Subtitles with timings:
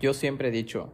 [0.00, 0.92] Yo siempre he dicho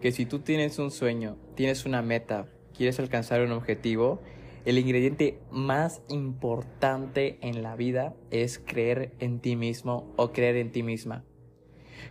[0.00, 4.20] que si tú tienes un sueño, tienes una meta, quieres alcanzar un objetivo,
[4.64, 10.70] el ingrediente más importante en la vida es creer en ti mismo o creer en
[10.70, 11.24] ti misma.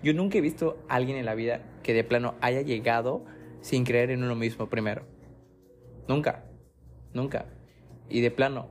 [0.04, 3.24] Yo nunca he visto a alguien en la vida que de plano haya llegado
[3.62, 5.06] sin creer en uno mismo primero.
[6.08, 6.46] Nunca,
[7.14, 7.46] nunca.
[8.10, 8.70] Y de plano,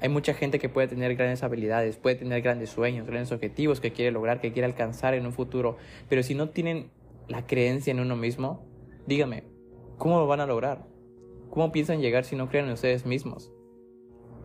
[0.00, 3.92] hay mucha gente que puede tener grandes habilidades, puede tener grandes sueños, grandes objetivos que
[3.92, 5.76] quiere lograr, que quiere alcanzar en un futuro,
[6.08, 6.90] pero si no tienen
[7.28, 8.66] la creencia en uno mismo,
[9.06, 9.44] dígame,
[9.98, 10.86] ¿cómo lo van a lograr?
[11.50, 13.52] ¿Cómo piensan llegar si no creen en ustedes mismos?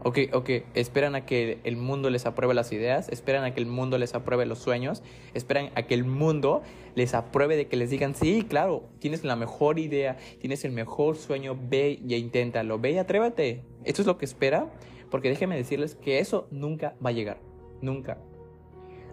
[0.04, 3.66] Ok, ok, esperan a que el mundo les apruebe las ideas, esperan a que el
[3.66, 5.02] mundo les apruebe los sueños,
[5.34, 6.62] esperan a que el mundo
[6.94, 11.16] les apruebe de que les digan, sí, claro, tienes la mejor idea, tienes el mejor
[11.16, 13.64] sueño, ve y inténtalo, ve y atrévete.
[13.84, 14.70] Esto es lo que espera
[15.16, 17.38] porque déjenme decirles que eso nunca va a llegar.
[17.80, 18.18] Nunca.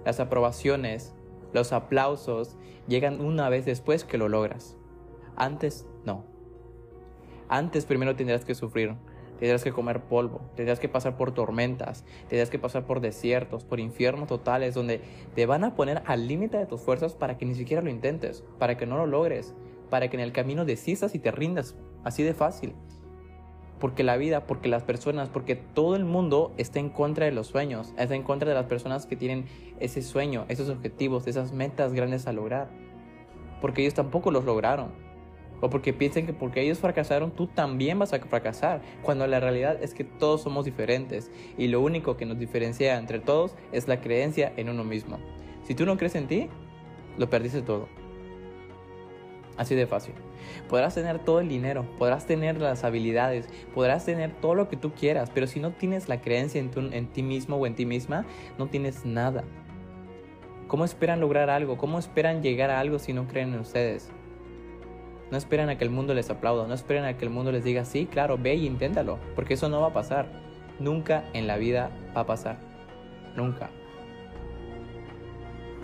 [0.05, 1.15] Las aprobaciones,
[1.53, 2.57] los aplausos
[2.89, 4.77] llegan una vez después que lo logras.
[5.37, 6.25] Antes no.
[7.49, 8.97] Antes primero tendrás que sufrir,
[9.39, 13.79] tendrás que comer polvo, tendrás que pasar por tormentas, tendrás que pasar por desiertos, por
[13.79, 15.03] infiernos totales donde
[15.37, 18.43] te van a poner al límite de tus fuerzas para que ni siquiera lo intentes,
[18.59, 19.55] para que no lo logres,
[19.89, 21.77] para que en el camino desistas y te rindas.
[22.03, 22.75] Así de fácil
[23.83, 27.49] porque la vida, porque las personas, porque todo el mundo está en contra de los
[27.49, 29.47] sueños, está en contra de las personas que tienen
[29.81, 32.71] ese sueño, esos objetivos, esas metas grandes a lograr,
[33.61, 34.93] porque ellos tampoco los lograron.
[35.61, 38.83] O porque piensan que porque ellos fracasaron, tú también vas a fracasar.
[39.03, 41.31] Cuando la realidad es que todos somos diferentes.
[41.59, 45.19] Y lo único que nos diferencia entre todos es la creencia en uno mismo.
[45.65, 46.49] Si tú no crees en ti,
[47.17, 47.89] lo perdiste todo.
[49.57, 50.15] Así de fácil.
[50.69, 54.93] Podrás tener todo el dinero, podrás tener las habilidades, podrás tener todo lo que tú
[54.93, 58.25] quieras, pero si no tienes la creencia en, en ti mismo o en ti misma,
[58.59, 59.45] no tienes nada.
[60.69, 61.77] ¿Cómo esperan lograr algo?
[61.77, 64.11] ¿Cómo esperan llegar a algo si no creen en ustedes?
[65.31, 67.65] No esperan a que el mundo les aplauda, no esperan a que el mundo les
[67.65, 70.27] diga, sí, claro, ve y inténtalo, porque eso no va a pasar.
[70.79, 72.59] Nunca en la vida va a pasar.
[73.37, 73.71] Nunca.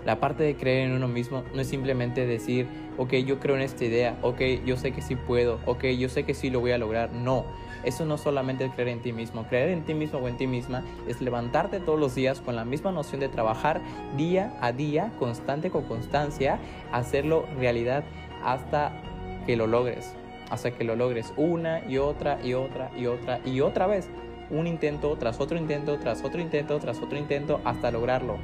[0.05, 2.67] La parte de creer en uno mismo no es simplemente decir,
[2.97, 6.23] ok, yo creo en esta idea, ok, yo sé que sí puedo, ok, yo sé
[6.23, 7.11] que sí lo voy a lograr.
[7.11, 7.45] No,
[7.83, 9.45] eso no solamente es creer en ti mismo.
[9.47, 12.65] Creer en ti mismo o en ti misma es levantarte todos los días con la
[12.65, 13.81] misma noción de trabajar
[14.17, 16.59] día a día, constante con constancia,
[16.91, 18.03] hacerlo realidad
[18.43, 19.01] hasta
[19.45, 20.13] que lo logres.
[20.49, 24.09] Hasta que lo logres una y otra y otra y otra y otra vez.
[24.49, 28.39] Un intento tras otro intento, tras otro intento, tras otro intento, hasta lograrlo.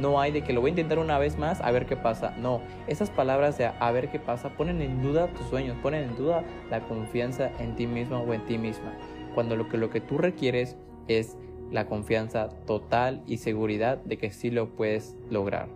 [0.00, 2.34] No hay de que lo voy a intentar una vez más a ver qué pasa.
[2.38, 6.16] No, esas palabras de a ver qué pasa ponen en duda tus sueños, ponen en
[6.16, 8.94] duda la confianza en ti mismo o en ti misma.
[9.34, 11.36] Cuando lo que, lo que tú requieres es
[11.70, 15.68] la confianza total y seguridad de que sí lo puedes lograr.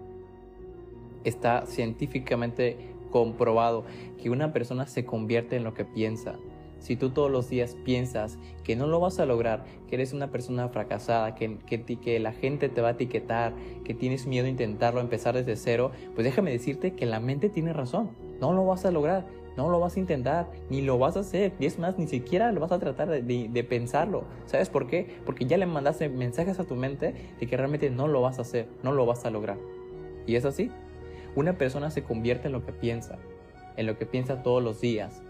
[1.25, 3.85] Está científicamente comprobado
[4.23, 6.37] que una persona se convierte en lo que piensa.
[6.85, 10.31] Si tú todos los días piensas que no lo vas a lograr, que eres una
[10.31, 15.01] persona fracasada, que, que, la gente te va a etiquetar, que tienes miedo a intentarlo,
[15.01, 18.11] empezar desde cero, pues déjame decirte que la mente tiene razón.
[18.39, 19.25] No lo vas a lograr,
[19.57, 21.55] no lo vas a intentar, ni lo vas a hacer.
[21.59, 24.25] Y es más, ni siquiera lo vas a tratar de, de, pensarlo.
[24.45, 25.07] ¿Sabes por qué?
[25.25, 28.43] Porque ya le mandaste mensajes a tu mente de que realmente no lo vas a
[28.43, 29.57] hacer, no lo vas a lograr.
[30.27, 30.71] Y es así.
[31.35, 33.17] Una persona se convierte en lo que piensa,
[33.79, 35.23] en lo que piensa todos los días,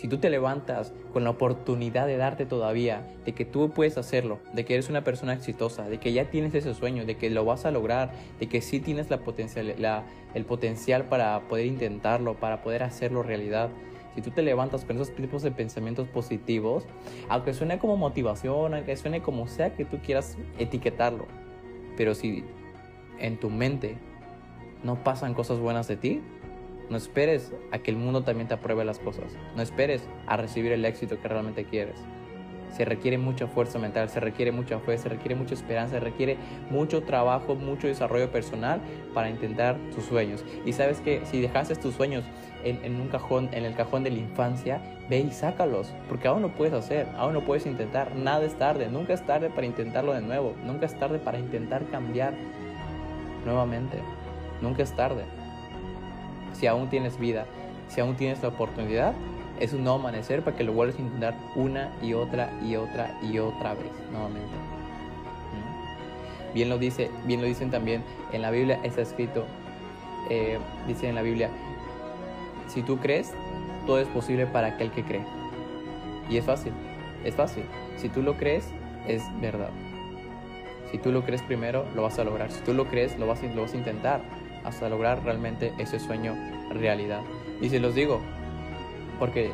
[0.00, 4.38] si tú te levantas con la oportunidad de darte todavía, de que tú puedes hacerlo,
[4.54, 7.44] de que eres una persona exitosa, de que ya tienes ese sueño, de que lo
[7.44, 13.22] vas a lograr, de que sí tienes el potencial para poder intentarlo, para poder hacerlo
[13.22, 13.68] realidad,
[14.14, 16.86] si tú te levantas con esos tipos de pensamientos positivos,
[17.28, 21.26] aunque suene como motivación, aunque suene como sea que tú quieras etiquetarlo,
[21.98, 22.42] pero si
[23.18, 23.98] en tu mente
[24.82, 26.22] no pasan cosas buenas de ti,
[26.90, 29.36] no esperes a que el mundo también te apruebe las cosas.
[29.56, 31.94] No esperes a recibir el éxito que realmente quieres.
[32.76, 36.36] Se requiere mucha fuerza mental, se requiere mucha fe, se requiere mucha esperanza, se requiere
[36.70, 38.80] mucho trabajo, mucho desarrollo personal
[39.14, 40.44] para intentar tus sueños.
[40.64, 42.24] Y sabes que si dejaste tus sueños
[42.62, 46.54] en, un cajón, en el cajón de la infancia, ve y sácalos, porque aún lo
[46.54, 48.14] puedes hacer, aún lo puedes intentar.
[48.14, 51.84] Nada es tarde, nunca es tarde para intentarlo de nuevo, nunca es tarde para intentar
[51.86, 52.34] cambiar
[53.44, 53.98] nuevamente,
[54.60, 55.24] nunca es tarde
[56.52, 57.46] si aún tienes vida,
[57.88, 59.14] si aún tienes la oportunidad,
[59.58, 63.18] es un nuevo amanecer para que lo vuelvas a intentar una y otra y otra
[63.22, 64.48] y otra vez nuevamente.
[65.52, 66.54] ¿Mm?
[66.54, 68.02] Bien lo dice, bien lo dicen también
[68.32, 69.44] en la Biblia está escrito,
[70.30, 71.50] eh, dice en la Biblia,
[72.68, 73.32] si tú crees,
[73.86, 75.24] todo es posible para aquel que cree.
[76.28, 76.72] Y es fácil,
[77.24, 77.64] es fácil.
[77.96, 78.68] Si tú lo crees,
[79.08, 79.70] es verdad.
[80.90, 82.50] Si tú lo crees primero, lo vas a lograr.
[82.50, 84.20] Si tú lo crees, lo vas, lo vas a intentar
[84.64, 86.34] hasta lograr realmente ese sueño
[86.70, 87.22] realidad.
[87.60, 88.20] Y se los digo,
[89.18, 89.50] porque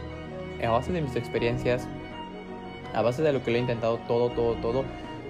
[0.64, 1.86] a base de mis experiencias,
[2.94, 4.84] a base de lo que lo he intentado todo, todo, todo,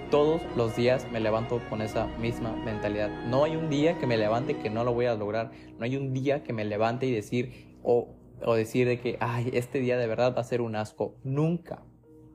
[0.09, 3.09] todos los días me levanto con esa misma mentalidad.
[3.27, 5.51] No hay un día que me levante que no lo voy a lograr.
[5.77, 8.15] No hay un día que me levante y decir o,
[8.45, 11.15] o decir de que, ay, este día de verdad va a ser un asco.
[11.23, 11.83] Nunca.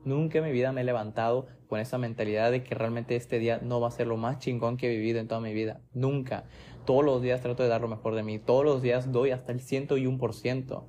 [0.05, 3.59] Nunca en mi vida me he levantado con esa mentalidad de que realmente este día
[3.63, 5.81] no va a ser lo más chingón que he vivido en toda mi vida.
[5.93, 6.43] Nunca.
[6.85, 8.39] Todos los días trato de dar lo mejor de mí.
[8.39, 10.83] Todos los días doy hasta el 101%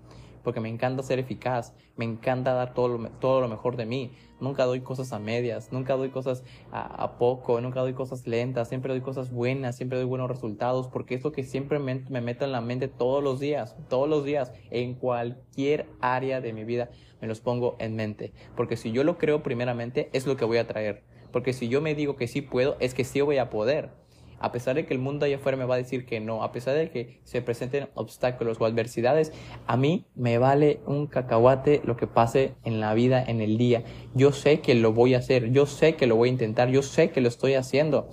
[0.44, 4.12] porque me encanta ser eficaz, me encanta dar todo lo, todo lo mejor de mí.
[4.40, 8.92] Nunca doy cosas a medias, nunca doy cosas a, poco, nunca doy cosas lentas, siempre
[8.92, 12.44] doy cosas buenas, siempre doy buenos resultados, porque es lo que siempre me, me meto
[12.44, 16.90] en la mente todos los días, todos los días, en cualquier área de mi vida,
[17.22, 18.34] me los pongo en mente.
[18.54, 21.04] Porque si yo lo creo primeramente, es lo que voy a traer.
[21.32, 24.03] Porque si yo me digo que sí puedo, es que sí voy a poder
[24.44, 26.52] a pesar de que el mundo allá afuera me va a decir que no, a
[26.52, 29.32] pesar de que se presenten obstáculos o adversidades,
[29.66, 33.84] a mí me vale un cacahuate lo que pase en la vida, en el día.
[34.12, 36.82] Yo sé que lo voy a hacer, yo sé que lo voy a intentar, yo
[36.82, 38.10] sé que lo estoy haciendo.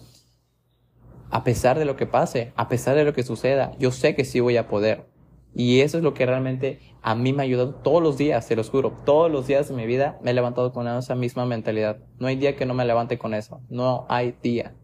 [1.31, 4.23] A pesar de lo que pase, a pesar de lo que suceda, yo sé que
[4.23, 5.07] sí voy a poder.
[5.53, 8.55] Y eso es lo que realmente a mí me ha ayudado todos los días, se
[8.55, 8.93] los juro.
[9.03, 11.97] Todos los días de mi vida me he levantado con esa misma mentalidad.
[12.19, 13.59] No hay día que no me levante con eso.
[13.67, 14.75] No hay día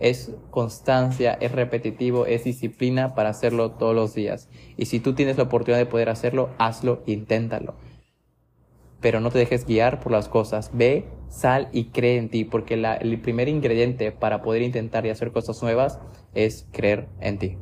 [0.00, 4.48] es constancia, es repetitivo, es disciplina para hacerlo todos los días.
[4.76, 7.74] Y si tú tienes la oportunidad de poder hacerlo, hazlo, inténtalo.
[9.00, 10.70] Pero no te dejes guiar por las cosas.
[10.74, 15.32] Ve, sal y cree en ti, porque el primer ingrediente para poder intentar y hacer
[15.32, 16.00] cosas nuevas
[16.34, 17.58] es creer en ti.